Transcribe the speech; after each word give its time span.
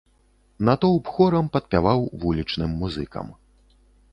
Натоўп 0.69 1.11
хорам 1.17 1.51
падпяваў 1.57 1.99
вулічным 2.25 2.71
музыкам. 2.81 3.27